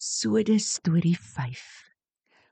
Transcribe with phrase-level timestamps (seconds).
[0.00, 1.60] Eksodus storie 5.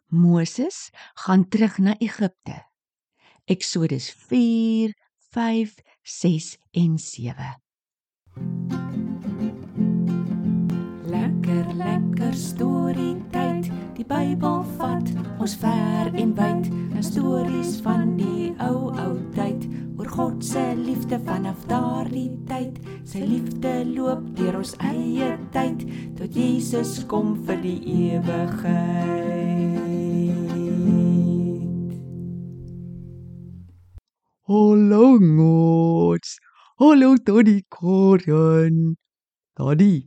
[0.06, 2.66] Moses gaan terug na Egipte.
[3.44, 4.92] Eksodus 4,
[5.32, 7.56] 5, 6 en 7.
[11.08, 13.57] Lekker lekker storie tyd.
[13.98, 15.08] Die Bybel vat
[15.42, 16.68] ons ver en wyd.
[16.70, 19.66] 'n Stories van die ou ou tyd
[19.98, 22.78] oor God se liefde vanaf daardie tyd.
[23.02, 25.82] Sy liefde loop deur ons eie tyd
[26.14, 27.80] tot Jesus kom vir die
[28.14, 29.18] ewigheid.
[34.46, 36.38] Hallo ngots.
[36.78, 38.94] Hallo Tony Koren.
[39.58, 40.06] Tony,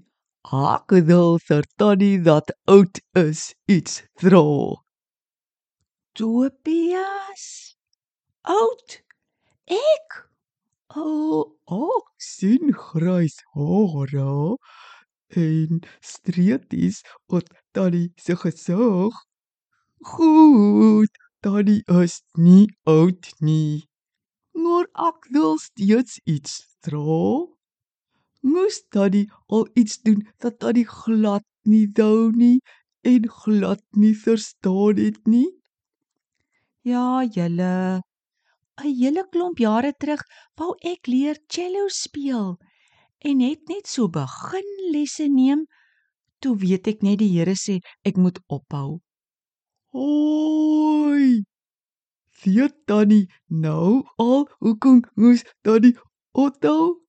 [0.49, 0.93] ek
[1.47, 4.81] vir Tony dat oud is iets dra.
[6.13, 7.77] Tobias.
[8.43, 9.01] Oud.
[9.67, 10.09] Ek.
[10.95, 14.57] O, oh, ek sien grys hare
[15.29, 19.13] en streepies op Tony se gesig.
[20.01, 23.87] Goed, Tony is nie oud nie.
[24.53, 27.47] Maar ek wil steeds iets dra.
[28.41, 32.61] Moes Tony al iets doen dat Tony glad nie wou nie
[33.01, 35.49] en glad nie verstaan het nie.
[36.81, 38.01] Ja, julle.
[38.81, 40.21] 'n Hele klomp jare terug
[40.57, 42.57] wou ek leer cello speel
[43.29, 45.67] en het net so begin lesse neem.
[46.41, 49.01] Toe weet ek net die Here sê ek moet ophou.
[49.93, 51.43] Hoi.
[52.41, 53.27] Weet Tannie
[53.65, 55.93] nou al hoekom moes Tannie
[56.33, 57.01] ophou?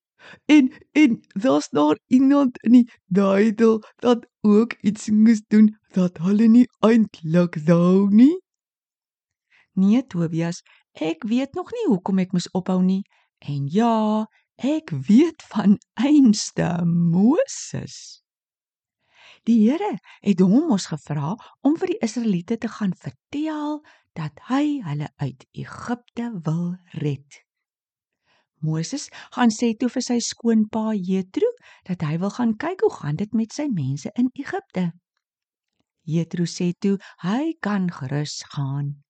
[0.47, 6.48] En en daar's daar iemand in die Bybel dat ook iets moes doen dat hulle
[6.48, 8.37] nie eintlik wou nie.
[9.73, 10.62] Nee, Tobias,
[10.93, 13.03] ek weet nog nie hoekom ek moes ophou nie.
[13.39, 18.23] En ja, ek weet van einste Moses.
[19.48, 21.33] Die Here het hom mos gevra
[21.67, 23.81] om vir die Israeliete te gaan vertel
[24.19, 27.41] dat hy hulle uit Egipte wil red.
[28.62, 31.49] Moses gaan sê toe vir sy skoonpa Jethro
[31.89, 34.93] dat hy wil gaan kyk hoe gaan dit met sy mense in Egipte.
[36.06, 39.03] Jethro sê toe hy kan gerus gaan.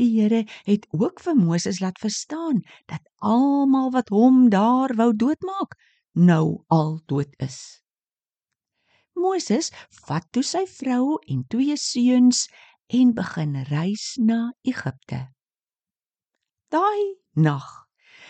[0.00, 5.76] Die Here het ook vir Moses laat verstaan dat almal wat hom daar wou doodmaak,
[6.12, 7.84] nou al dood is.
[9.14, 9.70] Moses
[10.08, 12.48] vat toe sy vrou en twee seuns
[12.90, 15.28] en begin reis na Egipte.
[16.74, 17.83] Daai nag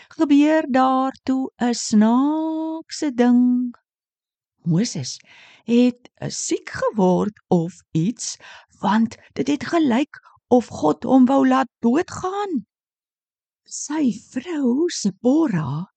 [0.07, 3.73] gebeur daar toe 'n snaakse ding.
[4.63, 5.19] Moses
[5.63, 8.37] het siek geword of iets
[8.79, 12.65] want dit het gelyk of God hom wou laat doodgaan.
[13.65, 15.91] Sy vrou Sipora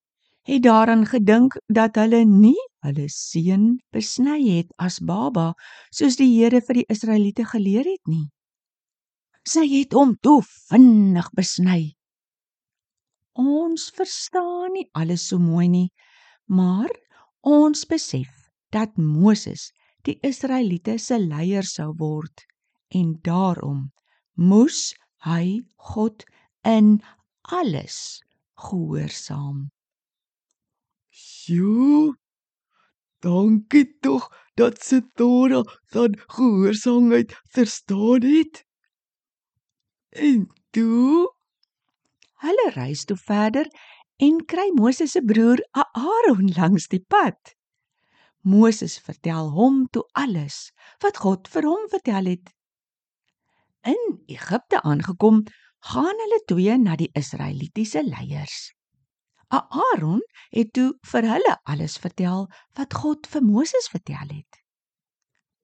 [0.49, 5.53] het daaraan gedink dat hulle nie hulle seun besny het as baba
[5.91, 8.29] soos die Here vir die Israeliete geleer het nie.
[9.45, 11.98] Sy het hom toe vinnig besny.
[13.37, 15.89] Ons verstaan nie alles so mooi nie,
[16.47, 16.89] maar
[17.41, 18.31] ons besef
[18.71, 19.69] dat Moses
[20.07, 22.45] die Israeliete se leier sou word
[22.95, 23.89] en daarom
[24.35, 24.93] moes
[25.25, 26.25] hy God
[26.63, 26.99] in
[27.43, 28.21] alles
[28.55, 29.69] gehoorsaam.
[31.09, 32.15] Sjoe.
[33.19, 38.63] Dankie tog dat se Tora dan gehoorsaamheid verstaan het.
[40.09, 41.27] En toe
[42.43, 43.67] Hulle reis toe verder
[44.19, 47.55] en kry Moses se broer Aaron langs die pad.
[48.41, 50.69] Moses vertel hom toe alles
[51.03, 52.53] wat God vir hom vertel het.
[53.87, 55.43] In Egipte aangekom,
[55.79, 58.71] gaan hulle twee na die Israelitiese leiers.
[59.49, 60.21] Aaron
[60.53, 64.59] het toe vir hulle alles vertel wat God vir Moses vertel het.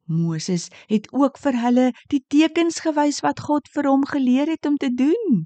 [0.06, 4.78] Moses het ook vir hulle die tekens gewys wat God vir hom geleer het om
[4.78, 5.46] te doen.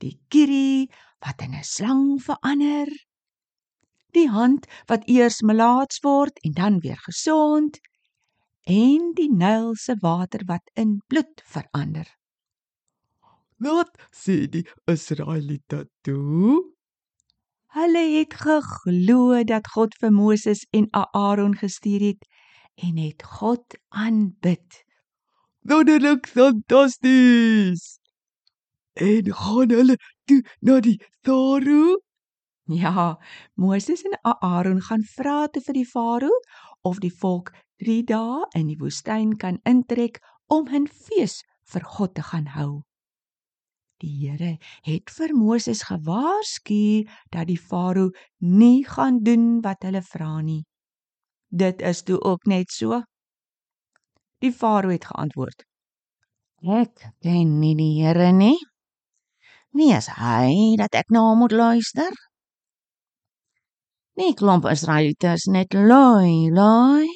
[0.00, 0.88] Die kierie
[1.20, 2.88] wat in 'n slang verander,
[4.16, 7.78] die hand wat eers melaats word en dan weer gesond
[8.64, 12.08] en die Nyl se water wat in bloed verander.
[13.60, 16.60] Wat sê die Israeliete toe?
[17.76, 22.24] Hulle het geglo dat God vir Moses en Aaron gestuur het
[22.74, 24.84] en het God aanbid.
[25.62, 27.99] Wonderlik fantasties.
[28.92, 32.00] En gaan hulle toe na die Farao?
[32.70, 33.18] Ja,
[33.54, 36.40] Moses en Aaron gaan vra te vir die Farao
[36.82, 37.52] of die volk
[37.82, 41.42] 3 dae in die woestyn kan intrek om 'n fees
[41.72, 42.82] vir God te gaan hou.
[44.00, 50.40] Die Here het vir Moses gewaarsku dat die Farao nie gaan doen wat hulle vra
[50.40, 50.64] nie.
[51.50, 53.02] Dit is toe ook net so.
[54.38, 55.64] Die farao het geantwoord:
[56.62, 58.56] Ek ken nie die Here nie.
[59.70, 62.10] Wie is hy dat ek na hom moet luister?
[64.18, 67.06] Nee, klomp Israeliete is net lui, lui.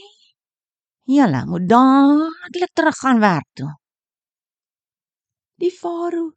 [1.10, 3.72] Julle moet dadelik terug gaan werk toe.
[5.60, 6.30] Die farao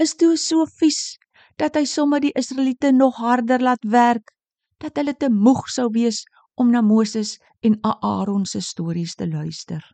[0.00, 1.18] is toe so vies
[1.60, 4.32] dat hy sommer die Israeliete nog harder laat werk
[4.82, 6.24] dat hulle te moeg sou wees
[6.58, 9.84] om na Moses en Aaron se stories te luister.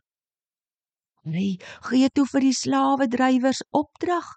[1.25, 1.57] Hy
[1.89, 4.27] gee toe vir die slawedrywers opdrag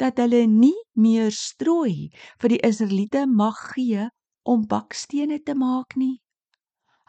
[0.00, 2.10] dat hulle nie meer strooi
[2.40, 4.08] vir die Israeliete mag gee
[4.42, 6.18] om bakstene te maak nie.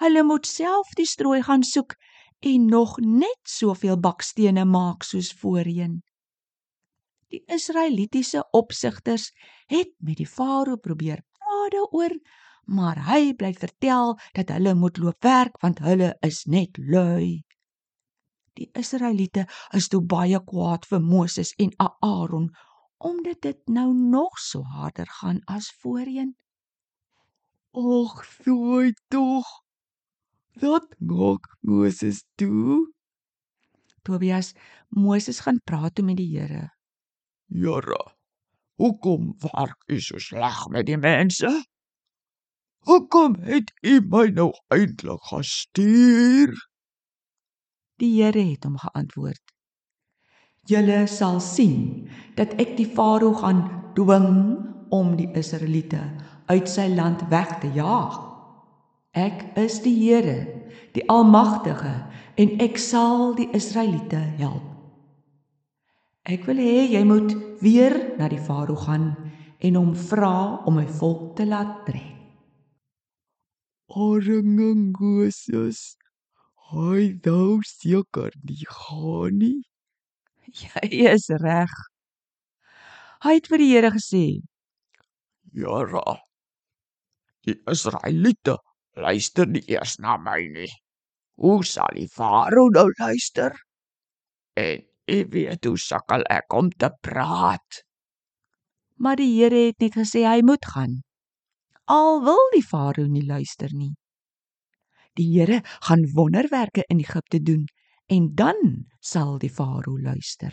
[0.02, 1.96] Hulle moet self die strooi gaan soek
[2.52, 6.00] en nog net soveel bakstene maak soos voorheen.
[7.32, 9.30] Die Israelitiese opsigters
[9.72, 12.18] het met die farao probeer praat daaroor,
[12.66, 17.44] maar hy bly vertel dat hulle moet loop werk want hulle is net lui.
[18.60, 19.46] Die Israeliete
[19.78, 22.50] is toe baie kwaad vir Moses en Aaron
[23.02, 26.36] omdat dit nou nog so harder gaan as voorheen.
[27.72, 29.48] Ag, sooi tog.
[30.60, 32.94] Wat maak Moses toe?
[34.02, 34.54] Tobias,
[34.90, 36.68] Moses gaan praat toe met die Here.
[37.48, 38.02] Here,
[38.76, 41.52] hoekom werk u so sleg met die mense?
[42.90, 46.54] Hoekom het u my nou eintlik gestuur?
[48.02, 49.54] Die Here het hom geantwoord:
[50.70, 53.64] Julle sal sien dat ek die farao gaan
[53.98, 54.34] dwing
[54.94, 56.02] om die Israeliete
[56.52, 58.20] uit sy land weg te jaag.
[59.18, 60.46] Ek is die Here,
[60.96, 61.96] die Almagtige,
[62.38, 64.68] en ek sal die Israeliete help.
[66.30, 69.16] Ek wil hê jy moet weer na die farao gaan
[69.62, 72.20] en hom vra om my volk te laat trek.
[73.92, 75.82] Moses,
[76.72, 79.58] hy dou seker nie gaan nie.
[80.92, 81.72] Jy is reg.
[83.24, 84.26] Hy het vir die Here gesê:
[85.56, 86.16] Here,
[87.46, 88.58] die Israeliete
[88.98, 90.72] luister nie eers na my nie.
[91.42, 93.56] Hoe sal die farao nou luister?
[94.60, 97.82] En ek weet hoe sukkel ek om te praat.
[99.02, 101.00] Maar die Here het net gesê hy moet gaan.
[101.90, 103.94] Al wil die farao nie luister nie.
[105.18, 107.66] Die Here gaan wonderwerke in Egipte doen
[108.12, 108.60] en dan
[109.00, 110.52] sal die farao luister.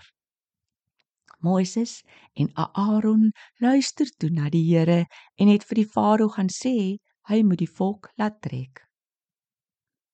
[1.43, 2.03] Moses
[2.35, 5.07] en Aaron luister toe na die Here
[5.39, 6.99] en het vir die farao gaan sê
[7.31, 8.85] hy moet die volk laat trek.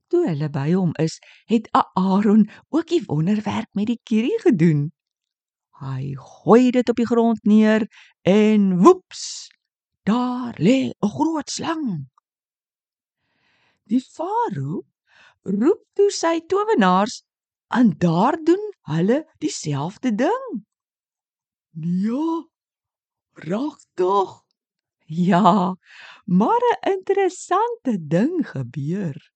[0.08, 1.18] Toe hulle by hom is,
[1.48, 4.88] het Aaron ook die wonderwerk met die kierie gedoen.
[5.80, 7.84] Hy gooi dit op die grond neer
[8.22, 9.50] en woeps,
[10.08, 12.08] daar lê 'n groot slang.
[13.84, 14.84] Die farao
[15.44, 17.22] roep toe sy towenaars
[17.68, 20.64] en daar doen hulle dieselfde ding.
[21.80, 22.48] Ja,
[23.32, 24.42] regtig?
[25.06, 25.76] Ja,
[26.24, 29.32] maar 'n interessante ding gebeur.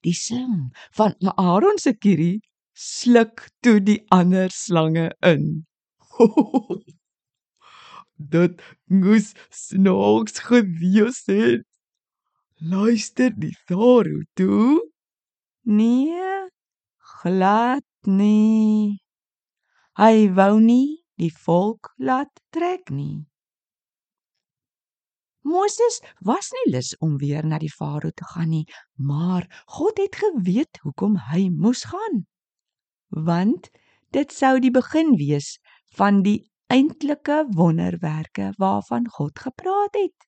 [0.00, 2.40] Die slang van Aaron se kierie
[2.72, 5.66] sluk toe die ander slange in.
[8.32, 11.66] Dit moes snaaks gewees het.
[12.58, 14.80] Luister die farao toe.
[15.62, 16.48] Nee,
[17.22, 18.98] glad nie.
[19.96, 23.24] Hy wou nie die volk laat trek nie.
[25.46, 28.66] Moses was nie lus om weer na die farao te gaan nie,
[28.98, 29.46] maar
[29.78, 32.24] God het geweet hoekom hy moes gaan.
[33.28, 33.70] Want
[34.16, 35.56] dit sou die begin wees
[35.94, 40.26] van die eintlike wonderwerke waarvan God gepraat het.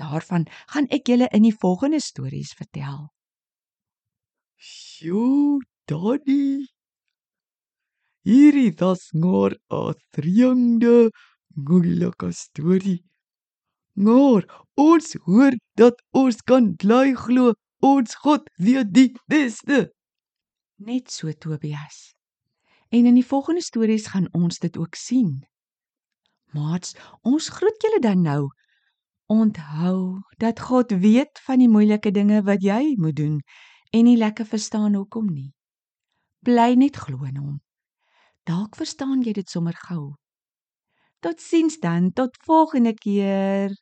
[0.00, 3.12] Daarvan gaan ek julle in die volgende stories vertel.
[4.56, 6.64] Sjoe, Daddy.
[8.24, 11.10] Hierdie was maar 'n vreemde,
[11.54, 13.04] moeilike storie.
[13.92, 19.92] Maar ons hoor dat ons kan bly glo ons God weet die beste.
[20.76, 22.14] Net so Tobias.
[22.88, 25.44] En in die volgende stories gaan ons dit ook sien.
[26.52, 28.48] Maats, ons groet julle dan nou.
[29.26, 33.42] Onthou dat God weet van die moeilike dinge wat jy moet doen
[33.90, 35.52] en nie lekker verstaan hoekom nie.
[36.46, 37.56] Bly net glo in hom.
[38.48, 40.02] Dalk verstaan jy dit sommer gou.
[41.24, 43.72] Totsiens dan, tot volgende keer.